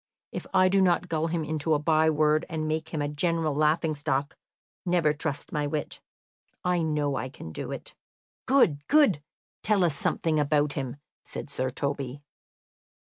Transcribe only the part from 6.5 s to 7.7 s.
I know I can